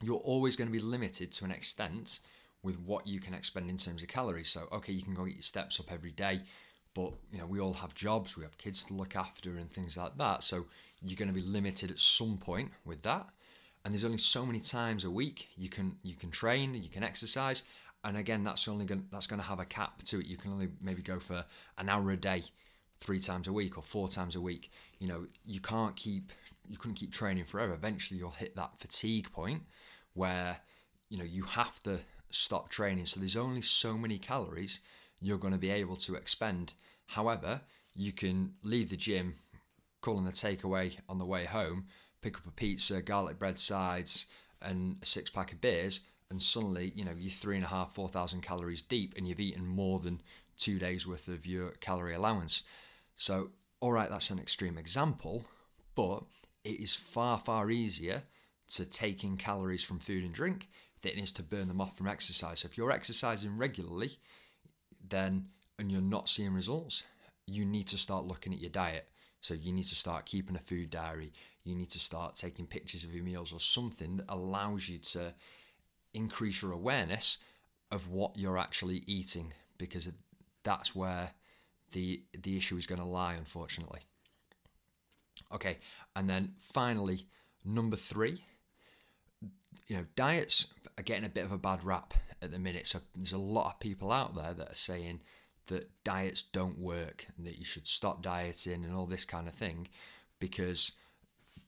you're 0.02 0.16
always 0.16 0.56
going 0.56 0.68
to 0.68 0.72
be 0.72 0.84
limited 0.84 1.30
to 1.32 1.44
an 1.44 1.50
extent 1.50 2.20
with 2.62 2.80
what 2.80 3.06
you 3.06 3.20
can 3.20 3.34
expend 3.34 3.70
in 3.70 3.76
terms 3.76 4.02
of 4.02 4.08
calories. 4.08 4.48
So, 4.48 4.66
okay, 4.72 4.92
you 4.92 5.02
can 5.02 5.14
go 5.14 5.24
get 5.24 5.34
your 5.34 5.42
steps 5.42 5.78
up 5.78 5.92
every 5.92 6.10
day, 6.10 6.40
but 6.94 7.12
you 7.30 7.38
know, 7.38 7.46
we 7.46 7.60
all 7.60 7.74
have 7.74 7.94
jobs, 7.94 8.36
we 8.36 8.42
have 8.42 8.58
kids 8.58 8.84
to 8.84 8.94
look 8.94 9.14
after 9.14 9.50
and 9.50 9.70
things 9.70 9.96
like 9.96 10.16
that. 10.18 10.42
So 10.42 10.66
you're 11.02 11.16
going 11.16 11.28
to 11.28 11.34
be 11.34 11.46
limited 11.46 11.90
at 11.90 11.98
some 11.98 12.38
point 12.38 12.72
with 12.84 13.02
that 13.02 13.28
and 13.84 13.92
there's 13.92 14.04
only 14.04 14.18
so 14.18 14.44
many 14.44 14.60
times 14.60 15.04
a 15.04 15.10
week 15.10 15.48
you 15.56 15.68
can 15.68 15.96
you 16.02 16.14
can 16.14 16.30
train 16.30 16.74
you 16.82 16.90
can 16.90 17.02
exercise. 17.02 17.62
And 18.02 18.16
again 18.16 18.44
that's 18.44 18.66
only 18.68 18.86
going 18.86 19.06
that's 19.10 19.26
going 19.26 19.40
to 19.40 19.46
have 19.46 19.60
a 19.60 19.64
cap 19.64 20.02
to 20.04 20.20
it. 20.20 20.26
You 20.26 20.36
can 20.36 20.52
only 20.52 20.68
maybe 20.80 21.02
go 21.02 21.18
for 21.18 21.44
an 21.78 21.88
hour 21.88 22.10
a 22.10 22.16
day 22.16 22.42
three 22.98 23.20
times 23.20 23.48
a 23.48 23.52
week 23.52 23.78
or 23.78 23.82
four 23.82 24.08
times 24.08 24.36
a 24.36 24.40
week. 24.40 24.70
You 24.98 25.08
know 25.08 25.26
you 25.44 25.60
can't 25.60 25.96
keep 25.96 26.32
you 26.68 26.76
couldn't 26.76 26.96
keep 26.96 27.12
training 27.12 27.44
forever. 27.44 27.74
Eventually 27.74 28.18
you'll 28.18 28.30
hit 28.30 28.56
that 28.56 28.78
fatigue 28.78 29.30
point 29.32 29.62
where 30.14 30.60
you 31.08 31.18
know 31.18 31.24
you 31.24 31.44
have 31.44 31.80
to 31.84 32.00
stop 32.30 32.70
training. 32.70 33.06
So 33.06 33.20
there's 33.20 33.36
only 33.36 33.62
so 33.62 33.98
many 33.98 34.18
calories 34.18 34.80
you're 35.20 35.38
going 35.38 35.52
to 35.52 35.58
be 35.58 35.70
able 35.70 35.96
to 35.96 36.14
expend. 36.14 36.74
However 37.08 37.62
you 37.94 38.12
can 38.12 38.54
leave 38.62 38.90
the 38.90 38.96
gym 38.96 39.34
calling 40.00 40.24
the 40.24 40.30
takeaway 40.30 40.96
on 41.08 41.18
the 41.18 41.26
way 41.26 41.44
home 41.44 41.86
pick 42.20 42.36
up 42.36 42.46
a 42.46 42.50
pizza, 42.50 43.02
garlic 43.02 43.38
bread 43.38 43.58
sides, 43.58 44.26
and 44.62 44.96
a 45.02 45.06
six 45.06 45.30
pack 45.30 45.52
of 45.52 45.60
beers, 45.60 46.00
and 46.30 46.40
suddenly, 46.40 46.92
you 46.94 47.04
know, 47.04 47.14
you're 47.18 47.30
three 47.30 47.56
and 47.56 47.64
a 47.64 47.68
half, 47.68 47.94
four 47.94 48.08
thousand 48.08 48.42
calories 48.42 48.82
deep, 48.82 49.14
and 49.16 49.26
you've 49.26 49.40
eaten 49.40 49.66
more 49.66 49.98
than 49.98 50.20
two 50.56 50.78
days 50.78 51.06
worth 51.06 51.28
of 51.28 51.46
your 51.46 51.70
calorie 51.80 52.14
allowance. 52.14 52.64
So, 53.16 53.50
all 53.80 53.92
right, 53.92 54.10
that's 54.10 54.30
an 54.30 54.38
extreme 54.38 54.78
example, 54.78 55.46
but 55.94 56.22
it 56.64 56.80
is 56.80 56.94
far, 56.94 57.38
far 57.38 57.70
easier 57.70 58.22
to 58.68 58.88
take 58.88 59.24
in 59.24 59.36
calories 59.36 59.82
from 59.82 59.98
food 59.98 60.22
and 60.22 60.32
drink 60.32 60.68
than 61.02 61.12
it 61.12 61.18
is 61.18 61.32
to 61.32 61.42
burn 61.42 61.68
them 61.68 61.80
off 61.80 61.96
from 61.96 62.06
exercise. 62.06 62.60
So, 62.60 62.66
if 62.66 62.76
you're 62.76 62.92
exercising 62.92 63.56
regularly, 63.56 64.18
then 65.08 65.46
and 65.78 65.90
you're 65.90 66.02
not 66.02 66.28
seeing 66.28 66.52
results, 66.52 67.04
you 67.46 67.64
need 67.64 67.88
to 67.88 67.98
start 67.98 68.26
looking 68.26 68.52
at 68.52 68.60
your 68.60 68.70
diet. 68.70 69.08
So 69.40 69.54
you 69.54 69.72
need 69.72 69.84
to 69.84 69.96
start 69.96 70.26
keeping 70.26 70.54
a 70.54 70.60
food 70.60 70.90
diary 70.90 71.32
you 71.70 71.76
need 71.76 71.90
to 71.90 72.00
start 72.00 72.34
taking 72.34 72.66
pictures 72.66 73.04
of 73.04 73.14
your 73.14 73.24
meals 73.24 73.52
or 73.52 73.60
something 73.60 74.18
that 74.18 74.26
allows 74.28 74.88
you 74.88 74.98
to 74.98 75.34
increase 76.12 76.62
your 76.62 76.72
awareness 76.72 77.38
of 77.90 78.08
what 78.08 78.36
you're 78.36 78.58
actually 78.58 79.02
eating 79.06 79.52
because 79.78 80.12
that's 80.62 80.94
where 80.94 81.30
the 81.92 82.22
the 82.42 82.56
issue 82.56 82.76
is 82.76 82.86
going 82.86 83.00
to 83.00 83.06
lie 83.06 83.34
unfortunately. 83.34 84.00
Okay 85.52 85.78
and 86.14 86.28
then 86.28 86.52
finally 86.58 87.26
number 87.64 87.96
3 87.96 88.40
you 89.88 89.96
know 89.96 90.06
diets 90.16 90.72
are 90.98 91.02
getting 91.02 91.24
a 91.24 91.30
bit 91.30 91.44
of 91.44 91.52
a 91.52 91.58
bad 91.58 91.84
rap 91.84 92.14
at 92.42 92.50
the 92.50 92.58
minute 92.58 92.86
so 92.86 93.00
there's 93.14 93.32
a 93.32 93.38
lot 93.38 93.66
of 93.66 93.80
people 93.80 94.12
out 94.12 94.34
there 94.34 94.54
that 94.54 94.72
are 94.72 94.74
saying 94.74 95.20
that 95.66 95.90
diets 96.04 96.42
don't 96.42 96.78
work 96.78 97.26
and 97.36 97.46
that 97.46 97.58
you 97.58 97.64
should 97.64 97.86
stop 97.86 98.22
dieting 98.22 98.84
and 98.84 98.94
all 98.94 99.06
this 99.06 99.24
kind 99.24 99.46
of 99.46 99.54
thing 99.54 99.88
because 100.38 100.92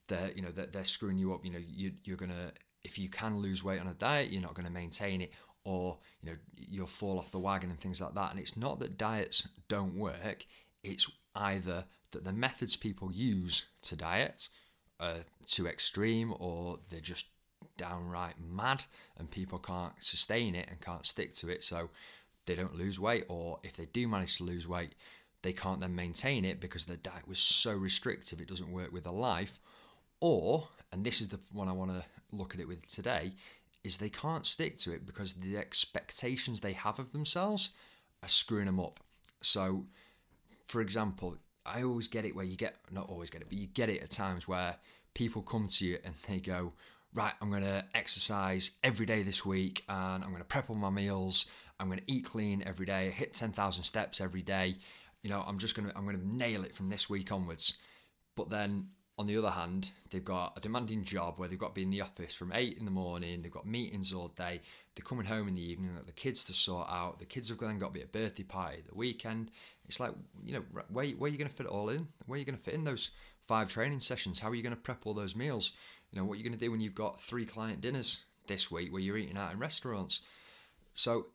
they're 0.08 0.32
you 0.34 0.42
know 0.42 0.50
they're, 0.50 0.66
they're 0.66 0.84
screwing 0.84 1.18
you 1.18 1.32
up 1.32 1.44
you 1.44 1.50
know 1.50 1.60
you, 1.66 1.92
you're 2.04 2.16
gonna 2.16 2.52
if 2.84 2.98
you 2.98 3.08
can 3.08 3.36
lose 3.36 3.62
weight 3.62 3.80
on 3.80 3.86
a 3.86 3.94
diet 3.94 4.30
you're 4.30 4.42
not 4.42 4.54
going 4.54 4.66
to 4.66 4.72
maintain 4.72 5.20
it 5.20 5.32
or 5.64 5.98
you 6.20 6.30
know 6.30 6.36
you'll 6.56 6.86
fall 6.86 7.18
off 7.18 7.30
the 7.30 7.38
wagon 7.38 7.70
and 7.70 7.78
things 7.78 8.00
like 8.00 8.14
that. 8.14 8.30
And 8.30 8.40
it's 8.40 8.56
not 8.56 8.80
that 8.80 8.98
diets 8.98 9.48
don't 9.68 9.94
work 9.94 10.46
it's 10.82 11.10
either 11.36 11.84
that 12.10 12.24
the 12.24 12.32
methods 12.32 12.76
people 12.76 13.12
use 13.12 13.66
to 13.82 13.96
diet 13.96 14.48
are 15.00 15.18
too 15.46 15.66
extreme 15.66 16.34
or 16.38 16.78
they're 16.88 17.00
just 17.00 17.26
downright 17.78 18.34
mad 18.40 18.84
and 19.16 19.30
people 19.30 19.58
can't 19.58 19.92
sustain 20.02 20.54
it 20.54 20.68
and 20.68 20.80
can't 20.80 21.06
stick 21.06 21.32
to 21.32 21.48
it 21.48 21.62
so 21.62 21.88
they 22.46 22.54
don't 22.54 22.76
lose 22.76 22.98
weight. 22.98 23.24
Or 23.28 23.58
if 23.62 23.76
they 23.76 23.86
do 23.86 24.08
manage 24.08 24.38
to 24.38 24.44
lose 24.44 24.66
weight 24.66 24.94
they 25.42 25.52
can't 25.52 25.80
then 25.80 25.94
maintain 25.94 26.44
it 26.44 26.60
because 26.60 26.86
their 26.86 26.96
diet 26.96 27.26
was 27.26 27.38
so 27.38 27.72
restrictive 27.72 28.40
it 28.40 28.46
doesn't 28.46 28.70
work 28.70 28.92
with 28.92 29.04
their 29.04 29.12
life 29.12 29.58
or, 30.22 30.68
and 30.92 31.04
this 31.04 31.20
is 31.20 31.28
the 31.28 31.40
one 31.52 31.68
I 31.68 31.72
want 31.72 31.90
to 31.90 32.04
look 32.30 32.54
at 32.54 32.60
it 32.60 32.68
with 32.68 32.88
today, 32.90 33.32
is 33.82 33.98
they 33.98 34.08
can't 34.08 34.46
stick 34.46 34.76
to 34.78 34.92
it 34.94 35.04
because 35.04 35.34
the 35.34 35.58
expectations 35.58 36.60
they 36.60 36.72
have 36.72 37.00
of 37.00 37.12
themselves 37.12 37.72
are 38.22 38.28
screwing 38.28 38.66
them 38.66 38.78
up. 38.78 39.00
So, 39.40 39.86
for 40.66 40.80
example, 40.80 41.36
I 41.66 41.82
always 41.82 42.06
get 42.06 42.24
it 42.24 42.36
where 42.36 42.44
you 42.44 42.56
get, 42.56 42.76
not 42.92 43.10
always 43.10 43.30
get 43.30 43.42
it, 43.42 43.48
but 43.48 43.58
you 43.58 43.66
get 43.66 43.88
it 43.88 44.00
at 44.00 44.10
times 44.10 44.46
where 44.46 44.76
people 45.12 45.42
come 45.42 45.66
to 45.66 45.84
you 45.84 45.98
and 46.04 46.14
they 46.28 46.38
go, 46.38 46.72
right, 47.12 47.32
I'm 47.42 47.50
going 47.50 47.64
to 47.64 47.84
exercise 47.92 48.78
every 48.84 49.06
day 49.06 49.22
this 49.22 49.44
week 49.44 49.82
and 49.88 50.22
I'm 50.22 50.30
going 50.30 50.42
to 50.42 50.44
prep 50.44 50.70
all 50.70 50.76
my 50.76 50.90
meals. 50.90 51.46
I'm 51.80 51.88
going 51.88 51.98
to 51.98 52.12
eat 52.12 52.24
clean 52.24 52.62
every 52.64 52.86
day, 52.86 53.10
hit 53.10 53.34
10,000 53.34 53.82
steps 53.82 54.20
every 54.20 54.42
day. 54.42 54.76
You 55.24 55.30
know, 55.30 55.44
I'm 55.44 55.58
just 55.58 55.76
going 55.76 55.88
to, 55.90 55.98
I'm 55.98 56.04
going 56.04 56.18
to 56.18 56.36
nail 56.36 56.62
it 56.62 56.76
from 56.76 56.90
this 56.90 57.10
week 57.10 57.32
onwards 57.32 57.78
But 58.36 58.50
then 58.50 58.88
on 59.18 59.26
the 59.26 59.36
other 59.36 59.50
hand, 59.50 59.90
they've 60.10 60.24
got 60.24 60.54
a 60.56 60.60
demanding 60.60 61.04
job 61.04 61.38
where 61.38 61.48
they've 61.48 61.58
got 61.58 61.68
to 61.68 61.74
be 61.74 61.82
in 61.82 61.90
the 61.90 62.00
office 62.00 62.34
from 62.34 62.52
eight 62.54 62.78
in 62.78 62.86
the 62.86 62.90
morning. 62.90 63.42
They've 63.42 63.52
got 63.52 63.66
meetings 63.66 64.12
all 64.12 64.28
day. 64.28 64.62
They're 64.94 65.04
coming 65.04 65.26
home 65.26 65.48
in 65.48 65.54
the 65.54 65.62
evening. 65.62 65.94
Got 65.94 66.06
the 66.06 66.12
kids 66.12 66.44
to 66.44 66.52
sort 66.52 66.88
out. 66.90 67.18
The 67.18 67.26
kids 67.26 67.50
have 67.50 67.58
then 67.58 67.78
got 67.78 67.88
to 67.88 67.92
be 67.92 68.00
at 68.00 68.06
a 68.06 68.10
birthday 68.10 68.42
party 68.42 68.82
the 68.88 68.94
weekend. 68.94 69.50
It's 69.86 70.00
like 70.00 70.12
you 70.44 70.54
know 70.54 70.64
where 70.88 71.06
where 71.06 71.28
are 71.28 71.32
you 71.32 71.38
going 71.38 71.48
to 71.50 71.54
fit 71.54 71.66
it 71.66 71.72
all 71.72 71.90
in? 71.90 72.08
Where 72.26 72.36
are 72.36 72.38
you 72.38 72.44
going 72.46 72.56
to 72.56 72.62
fit 72.62 72.74
in 72.74 72.84
those 72.84 73.10
five 73.42 73.68
training 73.68 74.00
sessions? 74.00 74.40
How 74.40 74.48
are 74.48 74.54
you 74.54 74.62
going 74.62 74.74
to 74.74 74.80
prep 74.80 75.06
all 75.06 75.14
those 75.14 75.36
meals? 75.36 75.72
You 76.10 76.18
know 76.18 76.24
what 76.24 76.38
you're 76.38 76.48
going 76.48 76.58
to 76.58 76.64
do 76.64 76.70
when 76.70 76.80
you've 76.80 76.94
got 76.94 77.20
three 77.20 77.44
client 77.44 77.80
dinners 77.80 78.24
this 78.46 78.70
week 78.70 78.92
where 78.92 79.00
you're 79.00 79.18
eating 79.18 79.36
out 79.36 79.52
in 79.52 79.58
restaurants. 79.58 80.20
So 80.94 81.26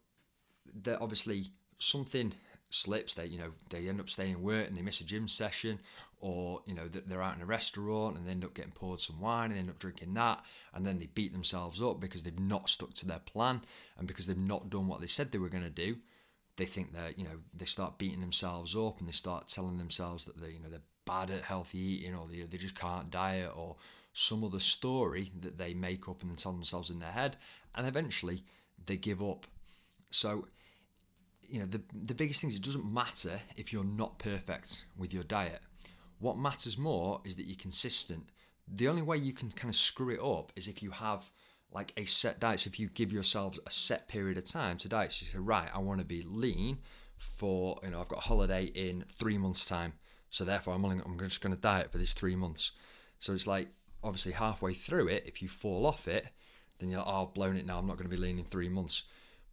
that 0.83 0.99
obviously 0.99 1.47
something 1.77 2.33
slips 2.69 3.13
they 3.13 3.25
you 3.25 3.37
know 3.37 3.51
they 3.69 3.87
end 3.87 3.99
up 3.99 4.09
staying 4.09 4.33
in 4.33 4.41
work 4.41 4.67
and 4.67 4.75
they 4.75 4.81
miss 4.81 4.99
a 4.99 5.05
gym 5.05 5.27
session 5.27 5.79
or 6.19 6.59
you 6.65 6.73
know 6.73 6.87
they're 6.87 7.21
out 7.21 7.35
in 7.35 7.41
a 7.41 7.45
restaurant 7.45 8.17
and 8.17 8.27
they 8.27 8.31
end 8.31 8.43
up 8.43 8.53
getting 8.53 8.71
poured 8.71 8.99
some 8.99 9.21
wine 9.21 9.45
and 9.45 9.55
they 9.55 9.59
end 9.59 9.69
up 9.69 9.79
drinking 9.79 10.13
that 10.13 10.43
and 10.73 10.85
then 10.85 10.99
they 10.99 11.07
beat 11.13 11.31
themselves 11.31 11.81
up 11.81 11.99
because 12.01 12.23
they've 12.23 12.39
not 12.39 12.69
stuck 12.69 12.93
to 12.93 13.07
their 13.07 13.19
plan 13.19 13.61
and 13.97 14.07
because 14.07 14.27
they've 14.27 14.37
not 14.39 14.69
done 14.69 14.87
what 14.87 14.99
they 14.99 15.07
said 15.07 15.31
they 15.31 15.37
were 15.37 15.49
going 15.49 15.63
to 15.63 15.69
do 15.69 15.95
they 16.57 16.65
think 16.65 16.93
that 16.93 17.17
you 17.17 17.23
know 17.23 17.39
they 17.53 17.65
start 17.65 17.97
beating 17.97 18.21
themselves 18.21 18.75
up 18.75 18.99
and 18.99 19.07
they 19.07 19.13
start 19.13 19.47
telling 19.47 19.77
themselves 19.77 20.25
that 20.25 20.41
they 20.41 20.49
you 20.49 20.59
know 20.59 20.69
they're 20.69 20.81
bad 21.05 21.31
at 21.31 21.43
healthy 21.43 21.79
eating 21.79 22.13
or 22.13 22.27
they, 22.27 22.41
they 22.41 22.57
just 22.57 22.77
can't 22.77 23.09
diet 23.09 23.49
or 23.55 23.77
some 24.11 24.43
other 24.43 24.59
story 24.59 25.29
that 25.39 25.57
they 25.57 25.73
make 25.73 26.09
up 26.09 26.21
and 26.21 26.29
then 26.29 26.35
tell 26.35 26.51
themselves 26.51 26.89
in 26.89 26.99
their 26.99 27.11
head 27.11 27.37
and 27.75 27.87
eventually 27.87 28.43
they 28.85 28.97
give 28.97 29.21
up. 29.21 29.45
So 30.09 30.47
you 31.47 31.59
know 31.59 31.65
the 31.65 31.81
the 31.93 32.15
biggest 32.15 32.41
thing 32.41 32.49
is 32.49 32.57
it 32.57 32.63
doesn't 32.63 32.91
matter 32.91 33.39
if 33.55 33.71
you're 33.71 33.85
not 33.85 34.19
perfect 34.19 34.85
with 34.97 35.13
your 35.13 35.23
diet. 35.23 35.61
What 36.19 36.37
matters 36.37 36.77
more 36.77 37.21
is 37.23 37.35
that 37.35 37.45
you're 37.45 37.55
consistent. 37.55 38.29
The 38.67 38.87
only 38.87 39.01
way 39.01 39.17
you 39.17 39.33
can 39.33 39.51
kind 39.51 39.69
of 39.69 39.75
screw 39.75 40.09
it 40.09 40.19
up 40.21 40.51
is 40.55 40.67
if 40.67 40.81
you 40.81 40.91
have 40.91 41.29
like 41.71 41.93
a 41.97 42.05
set 42.05 42.39
diet. 42.39 42.61
So 42.61 42.69
if 42.69 42.79
you 42.79 42.87
give 42.89 43.11
yourselves 43.11 43.59
a 43.65 43.71
set 43.71 44.07
period 44.07 44.37
of 44.37 44.45
time 44.45 44.77
to 44.77 44.89
diet 44.89 45.11
so 45.11 45.25
you 45.25 45.31
say 45.31 45.37
right 45.37 45.69
i 45.73 45.79
want 45.79 45.99
to 45.99 46.05
be 46.05 46.23
lean 46.23 46.79
for 47.17 47.77
you 47.83 47.89
know 47.89 47.99
i've 47.99 48.09
got 48.09 48.19
a 48.19 48.27
holiday 48.27 48.65
in 48.65 49.03
three 49.09 49.37
months 49.37 49.65
time 49.65 49.93
so 50.29 50.43
therefore 50.43 50.73
i'm 50.75 50.85
only 50.85 50.99
i'm 51.05 51.17
just 51.19 51.41
going 51.41 51.53
to 51.53 51.61
diet 51.61 51.91
for 51.91 51.97
this 51.97 52.13
three 52.13 52.35
months. 52.35 52.71
So 53.19 53.33
it's 53.33 53.47
like 53.47 53.69
obviously 54.03 54.33
halfway 54.33 54.73
through 54.73 55.07
it 55.07 55.23
if 55.25 55.41
you 55.41 55.47
fall 55.47 55.85
off 55.85 56.07
it 56.07 56.29
then 56.79 56.89
you're 56.89 56.99
like, 56.99 57.07
oh 57.09 57.23
i've 57.23 57.33
blown 57.33 57.57
it 57.57 57.65
now 57.65 57.79
i'm 57.79 57.87
not 57.87 57.97
going 57.97 58.09
to 58.09 58.15
be 58.15 58.21
lean 58.21 58.37
in 58.37 58.45
three 58.45 58.69
months 58.69 59.03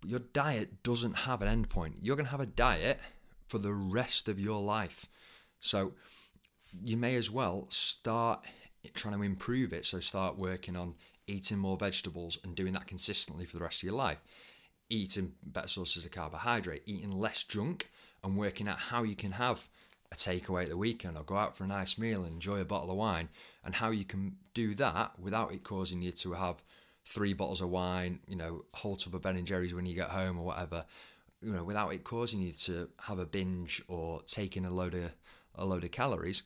your 0.07 0.21
diet 0.21 0.83
doesn't 0.83 1.19
have 1.21 1.43
an 1.43 1.49
end 1.49 1.69
point. 1.69 1.97
You're 2.01 2.17
going 2.17 2.27
to 2.27 2.33
have 2.33 2.41
a 2.41 2.47
diet 2.47 3.01
for 3.49 3.59
the 3.59 3.73
rest 3.73 4.29
of 4.29 4.39
your 4.39 4.61
life. 4.61 5.07
So 5.61 5.93
you 6.83 6.97
may 6.97 7.15
as 7.15 7.31
well 7.31 7.67
start 7.71 8.45
trying 8.95 9.15
to 9.15 9.23
improve 9.23 9.73
it. 9.73 9.85
So 9.85 10.01
start 10.01 10.39
working 10.39 10.77
on 10.77 10.95
eating 11.27 11.59
more 11.59 11.77
vegetables 11.77 12.39
and 12.45 12.55
doing 12.55 12.73
that 12.75 12.87
consistently 12.87 13.47
for 13.47 13.57
the 13.57 13.65
rest 13.65 13.83
of 13.83 13.87
your 13.87 13.95
life. 13.95 14.19
Eating 14.91 15.33
better 15.43 15.69
sources 15.69 16.05
of 16.05 16.11
carbohydrate, 16.11 16.83
eating 16.87 17.13
less 17.13 17.43
junk, 17.45 17.91
and 18.23 18.37
working 18.37 18.69
out 18.69 18.79
how 18.79 19.03
you 19.03 19.17
can 19.17 19.33
have 19.33 19.69
a 20.13 20.15
takeaway 20.15 20.65
at 20.65 20.69
the 20.69 20.77
weekend 20.77 21.17
or 21.17 21.25
go 21.25 21.37
out 21.37 21.57
for 21.57 21.65
a 21.65 21.67
nice 21.67 21.99
meal 21.99 22.23
and 22.23 22.35
enjoy 22.35 22.61
a 22.61 22.65
bottle 22.65 22.91
of 22.91 22.97
wine, 22.97 23.29
and 23.65 23.77
how 23.77 23.91
you 23.91 24.05
can 24.05 24.37
do 24.53 24.75
that 24.75 25.19
without 25.19 25.53
it 25.53 25.63
causing 25.63 26.03
you 26.03 26.13
to 26.13 26.35
have 26.35 26.63
three 27.05 27.33
bottles 27.33 27.61
of 27.61 27.71
wine, 27.71 28.21
you 28.27 28.37
know, 28.37 28.63
whole 28.75 28.97
tub 28.97 29.15
of 29.15 29.23
Ben 29.23 29.37
and 29.37 29.47
Jerry's 29.47 29.75
when 29.75 29.87
you 29.87 29.95
get 29.95 30.11
home 30.11 30.39
or 30.39 30.45
whatever, 30.45 30.85
you 31.41 31.53
know, 31.53 31.65
without 31.65 31.93
it 31.93 32.05
causing 32.05 32.41
you 32.41 32.53
to 32.53 32.89
have 33.03 33.19
a 33.19 33.27
binge 33.27 33.83
or 33.89 34.21
taking 34.27 34.65
a 34.65 34.71
load 34.71 34.95
of 34.95 35.13
a 35.57 35.65
load 35.65 35.85
of 35.85 35.91
calories. 35.91 36.43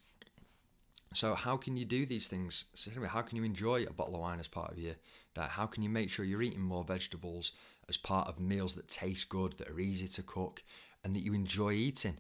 So 1.15 1.35
how 1.35 1.57
can 1.57 1.77
you 1.77 1.85
do 1.85 2.05
these 2.05 2.29
things? 2.29 2.67
How 3.09 3.23
can 3.23 3.37
you 3.37 3.45
enjoy 3.45 3.85
a 3.85 3.93
bottle 3.93 4.17
of 4.17 4.21
wine 4.21 4.41
as 4.41 4.49
part 4.49 4.73
of 4.73 4.79
your 4.79 4.97
diet? 5.35 5.51
How 5.51 5.67
can 5.67 5.83
you 5.83 5.89
make 5.89 6.11
sure 6.11 6.25
you're 6.25 6.43
eating 6.43 6.61
more 6.61 6.85
vegetables 6.85 7.53
as 7.89 7.97
part 7.97 8.29
of 8.29 8.39
meals 8.39 8.75
that 8.75 8.89
taste 8.89 9.29
good, 9.31 9.55
that 9.55 9.71
are 9.71 9.81
easy 9.81 10.07
to 10.09 10.23
cook, 10.23 10.63
and 11.03 11.15
that 11.15 11.25
you 11.25 11.33
enjoy 11.33 11.73
eating? 11.73 12.19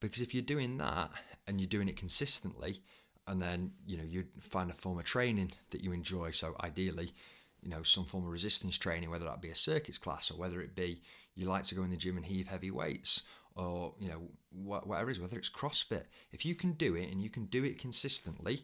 Because 0.00 0.22
if 0.22 0.32
you're 0.32 0.42
doing 0.42 0.78
that 0.78 1.10
and 1.46 1.60
you're 1.60 1.68
doing 1.68 1.88
it 1.88 1.96
consistently, 1.96 2.80
and 3.28 3.40
then 3.40 3.72
you 3.86 3.96
know 3.96 4.04
you 4.04 4.24
find 4.40 4.70
a 4.70 4.74
form 4.74 4.98
of 4.98 5.04
training 5.04 5.52
that 5.70 5.84
you 5.84 5.92
enjoy. 5.92 6.30
So 6.30 6.56
ideally, 6.62 7.10
you 7.62 7.70
know 7.70 7.82
some 7.82 8.04
form 8.04 8.24
of 8.24 8.30
resistance 8.30 8.76
training, 8.76 9.10
whether 9.10 9.24
that 9.24 9.40
be 9.40 9.50
a 9.50 9.54
circuits 9.54 9.98
class 9.98 10.30
or 10.30 10.34
whether 10.34 10.60
it 10.60 10.74
be 10.74 11.00
you 11.34 11.46
like 11.46 11.64
to 11.64 11.74
go 11.74 11.82
in 11.82 11.90
the 11.90 11.96
gym 11.96 12.16
and 12.16 12.26
heave 12.26 12.48
heavy 12.48 12.70
weights 12.70 13.22
or 13.54 13.94
you 13.98 14.08
know 14.08 14.22
whatever 14.50 15.08
it 15.08 15.12
is, 15.12 15.20
whether 15.20 15.38
it's 15.38 15.50
CrossFit. 15.50 16.04
If 16.32 16.44
you 16.44 16.54
can 16.54 16.72
do 16.72 16.94
it 16.94 17.10
and 17.10 17.20
you 17.20 17.30
can 17.30 17.46
do 17.46 17.64
it 17.64 17.78
consistently 17.78 18.60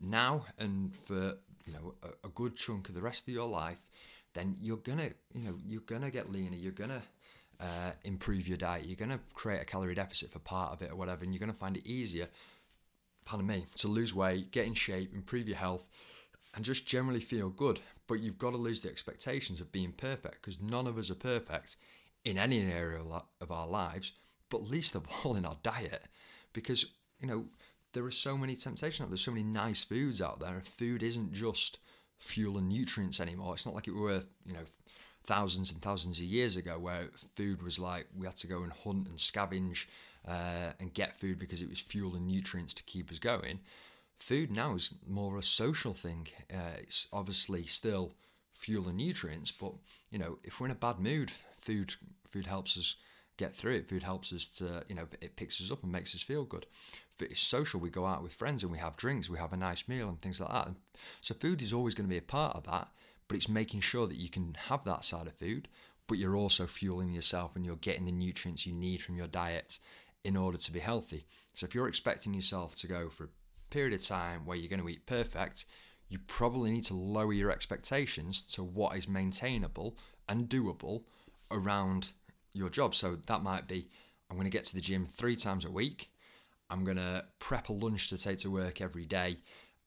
now 0.00 0.46
and 0.58 0.96
for 0.96 1.34
you 1.64 1.72
know 1.72 1.94
a, 2.02 2.26
a 2.26 2.30
good 2.30 2.56
chunk 2.56 2.88
of 2.88 2.94
the 2.94 3.02
rest 3.02 3.28
of 3.28 3.34
your 3.34 3.48
life, 3.48 3.88
then 4.34 4.56
you're 4.60 4.76
gonna 4.78 5.10
you 5.34 5.42
know 5.42 5.58
you're 5.66 5.82
gonna 5.82 6.10
get 6.10 6.30
leaner. 6.30 6.56
You're 6.56 6.72
gonna 6.72 7.02
uh, 7.60 7.92
improve 8.04 8.48
your 8.48 8.58
diet. 8.58 8.86
You're 8.86 8.96
gonna 8.96 9.20
create 9.34 9.62
a 9.62 9.64
calorie 9.64 9.94
deficit 9.94 10.30
for 10.30 10.38
part 10.38 10.72
of 10.72 10.82
it 10.82 10.90
or 10.90 10.96
whatever, 10.96 11.24
and 11.24 11.32
you're 11.32 11.40
gonna 11.40 11.52
find 11.52 11.76
it 11.76 11.86
easier. 11.86 12.28
Pardon 13.24 13.46
me, 13.46 13.66
to 13.76 13.86
lose 13.86 14.12
weight, 14.12 14.50
get 14.50 14.66
in 14.66 14.74
shape, 14.74 15.14
improve 15.14 15.46
your 15.46 15.56
health, 15.56 15.88
and 16.54 16.64
just 16.64 16.86
generally 16.86 17.20
feel 17.20 17.50
good 17.50 17.80
but 18.06 18.20
you've 18.20 18.38
got 18.38 18.50
to 18.50 18.56
lose 18.56 18.80
the 18.80 18.90
expectations 18.90 19.60
of 19.60 19.72
being 19.72 19.92
perfect 19.92 20.42
because 20.42 20.60
none 20.60 20.86
of 20.86 20.98
us 20.98 21.10
are 21.10 21.14
perfect 21.14 21.76
in 22.24 22.38
any 22.38 22.60
area 22.60 23.00
of 23.40 23.50
our 23.50 23.66
lives, 23.66 24.12
but 24.50 24.62
least 24.62 24.94
of 24.94 25.06
all 25.24 25.34
in 25.34 25.46
our 25.46 25.56
diet. 25.62 26.06
Because, 26.52 26.86
you 27.20 27.26
know, 27.26 27.46
there 27.92 28.04
are 28.04 28.10
so 28.10 28.36
many 28.36 28.54
temptations 28.54 29.08
There's 29.08 29.22
so 29.22 29.30
many 29.30 29.44
nice 29.44 29.82
foods 29.82 30.20
out 30.20 30.40
there. 30.40 30.60
Food 30.60 31.02
isn't 31.02 31.32
just 31.32 31.78
fuel 32.18 32.58
and 32.58 32.68
nutrients 32.68 33.20
anymore. 33.20 33.54
It's 33.54 33.66
not 33.66 33.74
like 33.74 33.88
it 33.88 33.94
were, 33.94 34.22
you 34.44 34.52
know, 34.52 34.64
thousands 35.24 35.72
and 35.72 35.80
thousands 35.80 36.18
of 36.18 36.24
years 36.24 36.56
ago 36.56 36.78
where 36.78 37.08
food 37.36 37.62
was 37.62 37.78
like 37.78 38.08
we 38.14 38.26
had 38.26 38.36
to 38.36 38.46
go 38.46 38.62
and 38.62 38.72
hunt 38.72 39.08
and 39.08 39.16
scavenge 39.16 39.86
uh, 40.26 40.72
and 40.80 40.92
get 40.92 41.16
food 41.16 41.38
because 41.38 41.62
it 41.62 41.68
was 41.68 41.80
fuel 41.80 42.16
and 42.16 42.26
nutrients 42.26 42.74
to 42.74 42.82
keep 42.82 43.10
us 43.10 43.20
going 43.20 43.60
food 44.18 44.50
now 44.50 44.74
is 44.74 44.94
more 45.08 45.38
a 45.38 45.42
social 45.42 45.94
thing. 45.94 46.28
Uh, 46.52 46.76
it's 46.78 47.08
obviously 47.12 47.64
still 47.66 48.14
fuel 48.52 48.88
and 48.88 48.98
nutrients, 48.98 49.52
but 49.52 49.72
you 50.10 50.18
know, 50.18 50.38
if 50.44 50.60
we're 50.60 50.66
in 50.66 50.72
a 50.72 50.76
bad 50.76 50.98
mood, 50.98 51.30
food 51.56 51.94
food 52.26 52.46
helps 52.46 52.78
us 52.78 52.96
get 53.36 53.54
through 53.54 53.74
it. 53.74 53.88
Food 53.88 54.02
helps 54.02 54.32
us 54.32 54.46
to, 54.46 54.84
you 54.88 54.94
know, 54.94 55.06
it 55.20 55.36
picks 55.36 55.60
us 55.60 55.70
up 55.70 55.82
and 55.82 55.92
makes 55.92 56.14
us 56.14 56.22
feel 56.22 56.44
good. 56.44 56.66
If 57.14 57.22
it's 57.22 57.40
social, 57.40 57.80
we 57.80 57.90
go 57.90 58.06
out 58.06 58.22
with 58.22 58.32
friends 58.32 58.62
and 58.62 58.72
we 58.72 58.78
have 58.78 58.96
drinks, 58.96 59.28
we 59.28 59.38
have 59.38 59.52
a 59.52 59.56
nice 59.56 59.88
meal 59.88 60.08
and 60.08 60.20
things 60.20 60.40
like 60.40 60.50
that. 60.50 60.74
So 61.20 61.34
food 61.34 61.62
is 61.62 61.72
always 61.72 61.94
going 61.94 62.06
to 62.06 62.10
be 62.10 62.18
a 62.18 62.22
part 62.22 62.56
of 62.56 62.64
that, 62.64 62.88
but 63.28 63.36
it's 63.36 63.48
making 63.48 63.80
sure 63.80 64.06
that 64.06 64.20
you 64.20 64.28
can 64.28 64.56
have 64.68 64.84
that 64.84 65.04
side 65.04 65.26
of 65.26 65.34
food, 65.34 65.68
but 66.06 66.18
you're 66.18 66.36
also 66.36 66.66
fueling 66.66 67.12
yourself 67.12 67.56
and 67.56 67.64
you're 67.64 67.76
getting 67.76 68.04
the 68.04 68.12
nutrients 68.12 68.66
you 68.66 68.74
need 68.74 69.02
from 69.02 69.16
your 69.16 69.26
diet 69.28 69.78
in 70.24 70.36
order 70.36 70.58
to 70.58 70.72
be 70.72 70.80
healthy. 70.80 71.24
So 71.52 71.66
if 71.66 71.74
you're 71.74 71.88
expecting 71.88 72.34
yourself 72.34 72.76
to 72.76 72.86
go 72.86 73.08
for 73.08 73.30
period 73.72 73.94
of 73.94 74.04
time 74.04 74.44
where 74.44 74.56
you're 74.56 74.68
going 74.68 74.82
to 74.82 74.88
eat 74.88 75.06
perfect, 75.06 75.64
you 76.08 76.18
probably 76.26 76.70
need 76.70 76.84
to 76.84 76.94
lower 76.94 77.32
your 77.32 77.50
expectations 77.50 78.42
to 78.42 78.62
what 78.62 78.96
is 78.96 79.08
maintainable 79.08 79.96
and 80.28 80.48
doable 80.48 81.04
around 81.50 82.12
your 82.52 82.68
job. 82.68 82.94
So 82.94 83.16
that 83.16 83.42
might 83.42 83.66
be 83.66 83.88
I'm 84.30 84.36
going 84.36 84.50
to 84.50 84.56
get 84.56 84.64
to 84.64 84.74
the 84.74 84.80
gym 84.80 85.06
three 85.06 85.36
times 85.36 85.64
a 85.64 85.70
week. 85.70 86.10
I'm 86.70 86.84
going 86.84 86.96
to 86.96 87.24
prep 87.38 87.68
a 87.68 87.72
lunch 87.72 88.08
to 88.08 88.18
take 88.18 88.38
to 88.38 88.50
work 88.50 88.80
every 88.80 89.06
day. 89.06 89.38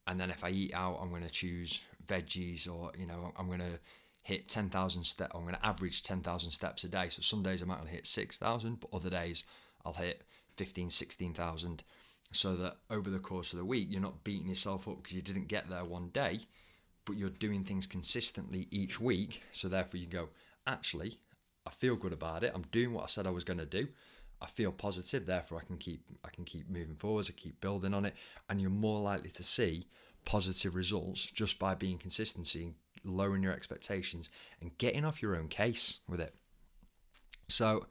And 0.07 0.19
then 0.19 0.29
if 0.29 0.43
I 0.43 0.49
eat 0.49 0.73
out, 0.73 0.99
I'm 1.01 1.09
going 1.09 1.23
to 1.23 1.31
choose 1.31 1.81
veggies 2.05 2.71
or, 2.71 2.91
you 2.97 3.07
know, 3.07 3.31
I'm 3.37 3.47
going 3.47 3.59
to 3.59 3.79
hit 4.21 4.47
10,000 4.47 5.03
steps. 5.03 5.31
I'm 5.35 5.41
going 5.43 5.55
to 5.55 5.65
average 5.65 6.03
10,000 6.03 6.51
steps 6.51 6.83
a 6.83 6.89
day. 6.89 7.09
So 7.09 7.21
some 7.21 7.43
days 7.43 7.61
I 7.61 7.65
might 7.65 7.79
only 7.79 7.91
hit 7.91 8.05
6,000, 8.05 8.79
but 8.79 8.89
other 8.93 9.09
days 9.09 9.45
I'll 9.83 9.93
hit 9.93 10.23
15, 10.57 10.89
16,000 10.89 11.83
so 12.35 12.55
that 12.55 12.75
over 12.89 13.09
the 13.09 13.19
course 13.19 13.53
of 13.53 13.59
the 13.59 13.65
week 13.65 13.87
you're 13.89 14.01
not 14.01 14.23
beating 14.23 14.49
yourself 14.49 14.87
up 14.87 14.97
because 14.97 15.13
you 15.15 15.21
didn't 15.21 15.47
get 15.47 15.69
there 15.69 15.85
one 15.85 16.09
day 16.09 16.39
but 17.05 17.17
you're 17.17 17.29
doing 17.29 17.63
things 17.63 17.87
consistently 17.87 18.67
each 18.71 18.99
week. 18.99 19.43
So 19.51 19.67
therefore 19.67 19.99
you 19.99 20.07
go 20.07 20.29
actually 20.67 21.19
i 21.67 21.71
feel 21.71 21.95
good 21.95 22.13
about 22.13 22.43
it. 22.43 22.51
I'm 22.53 22.65
doing 22.71 22.93
what 22.93 23.03
i 23.03 23.07
said 23.07 23.27
i 23.27 23.31
was 23.31 23.43
going 23.43 23.59
to 23.59 23.65
do. 23.65 23.87
I 24.41 24.47
feel 24.47 24.71
positive. 24.71 25.25
Therefore 25.25 25.61
i 25.63 25.65
can 25.65 25.77
keep 25.77 26.01
i 26.23 26.29
can 26.29 26.43
keep 26.43 26.69
moving 26.69 26.95
forwards. 26.95 27.29
I 27.29 27.33
keep 27.33 27.61
building 27.61 27.93
on 27.93 28.05
it. 28.05 28.15
And 28.49 28.59
you're 28.59 28.69
more 28.69 28.99
likely 28.99 29.29
to 29.29 29.43
see 29.43 29.85
positive 30.25 30.75
results 30.75 31.29
just 31.29 31.59
by 31.59 31.75
being 31.75 31.97
consistency 31.97 32.73
lowering 33.03 33.43
your 33.43 33.53
expectations 33.53 34.29
and 34.59 34.75
getting 34.79 35.05
off 35.05 35.21
your 35.21 35.35
own 35.35 35.47
case 35.47 35.99
with 36.09 36.19
it. 36.19 36.33
So 37.47 37.85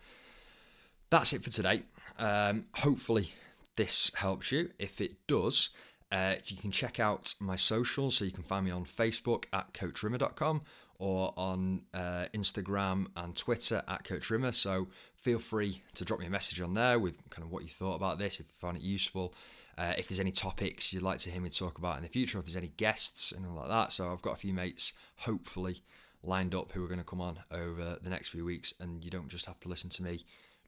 that's 1.11 1.33
it 1.33 1.43
for 1.43 1.51
today. 1.51 1.83
Um, 2.19 2.65
hopefully 2.75 3.31
this 3.77 4.13
helps 4.17 4.53
you. 4.53 4.71
If 4.79 5.01
it 5.01 5.27
does, 5.27 5.71
uh, 6.13 6.35
you 6.47 6.57
can 6.57 6.71
check 6.71 7.01
out 7.01 7.35
my 7.41 7.57
socials. 7.57 8.17
So 8.17 8.25
you 8.25 8.31
can 8.31 8.45
find 8.45 8.65
me 8.65 8.71
on 8.71 8.85
Facebook 8.85 9.45
at 9.53 9.73
coachrimmer.com 9.73 10.61
or 10.99 11.33
on 11.37 11.83
uh, 11.93 12.27
Instagram 12.33 13.07
and 13.17 13.37
Twitter 13.37 13.83
at 13.89 14.05
Coach 14.05 14.31
Rimmer. 14.31 14.53
So 14.53 14.89
feel 15.17 15.39
free 15.39 15.83
to 15.97 16.05
drop 16.05 16.21
me 16.21 16.27
a 16.27 16.31
message 16.31 16.61
on 16.61 16.75
there 16.75 16.99
with 16.99 17.19
kind 17.31 17.45
of 17.45 17.51
what 17.51 17.65
you 17.65 17.69
thought 17.69 17.97
about 17.97 18.19
this, 18.19 18.39
if 18.39 18.47
you 18.47 18.53
found 18.61 18.77
it 18.77 18.83
useful. 18.83 19.35
uh, 19.77 19.93
if 19.99 20.09
there's 20.09 20.21
any 20.21 20.31
topics 20.31 20.93
you'd 20.93 21.03
like 21.03 21.19
to 21.19 21.31
hear 21.31 21.41
me 21.41 21.49
talk 21.49 21.79
about 21.79 21.97
in 21.97 22.03
the 22.03 22.09
future, 22.09 22.39
if 22.39 22.45
there's 22.45 22.57
any 22.57 22.73
guests 22.77 23.33
and 23.33 23.45
all 23.47 23.55
like 23.55 23.69
that. 23.69 23.93
So 23.93 24.13
I've 24.13 24.23
got 24.23 24.35
a 24.35 24.37
few 24.37 24.53
mates, 24.53 24.93
hopefully, 25.19 25.83
lined 26.23 26.55
up 26.55 26.73
who 26.73 26.85
are 26.85 26.89
going 26.89 27.01
to 27.01 27.05
come 27.05 27.21
on 27.21 27.39
over 27.51 27.99
the 28.01 28.11
next 28.11 28.29
few 28.29 28.45
weeks, 28.45 28.75
and 28.81 29.05
you 29.05 29.11
don't 29.11 29.29
just 29.29 29.47
have 29.47 29.59
to 29.61 29.69
listen 29.69 29.91
to 29.91 30.03
me 30.03 30.21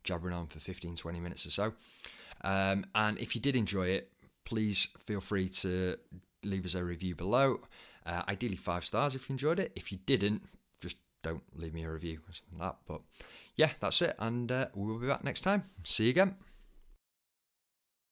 jabbering 0.03 0.35
on 0.35 0.47
for 0.47 0.61
15, 0.61 0.97
20 0.97 1.21
minutes 1.21 1.47
or 1.47 1.51
so. 1.51 1.73
Um, 2.43 2.87
and 2.95 3.19
if 3.19 3.35
you 3.35 3.41
did 3.41 3.57
enjoy 3.57 3.89
it, 3.89 4.13
please 4.45 4.89
feel 4.99 5.21
free 5.21 5.49
to 5.49 5.97
leave 6.45 6.65
us 6.65 6.75
a 6.75 6.85
review 6.85 7.15
below. 7.15 7.59
Uh, 8.05 8.23
ideally, 8.29 8.57
five 8.57 8.85
stars 8.85 9.15
if 9.15 9.29
you 9.29 9.35
enjoyed 9.35 9.59
it. 9.59 9.73
If 9.75 9.91
you 9.91 9.99
didn't, 10.07 10.43
just 10.81 10.99
don't 11.23 11.43
leave 11.55 11.75
me 11.75 11.85
a 11.85 11.91
review 11.91 12.21
or 12.29 12.33
something 12.33 12.59
like 12.59 12.71
that. 12.71 12.77
But 12.87 13.01
yeah, 13.57 13.71
that's 13.81 14.01
it. 14.03 14.15
And 14.19 14.51
uh, 14.53 14.67
we'll 14.75 14.99
be 14.99 15.09
back 15.09 15.25
next 15.25 15.41
time. 15.41 15.65
See 15.83 16.05
you 16.05 16.11
again. 16.11 16.37